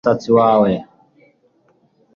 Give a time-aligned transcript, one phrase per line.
[0.03, 0.71] Numusatsi wawe